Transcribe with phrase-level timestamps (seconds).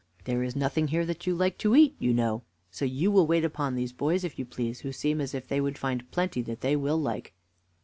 [0.23, 3.45] There is nothing here that you like to eat, you know; so you will wait
[3.45, 6.61] upon these boys, if you please, who seem as if they would find plenty that
[6.61, 7.33] they will like."